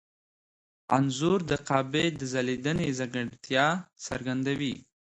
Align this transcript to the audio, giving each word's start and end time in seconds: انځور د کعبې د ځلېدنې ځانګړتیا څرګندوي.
انځور 0.97 1.39
د 1.51 1.53
کعبې 1.67 2.05
د 2.19 2.21
ځلېدنې 2.31 2.87
ځانګړتیا 2.99 3.65
څرګندوي. 4.05 4.75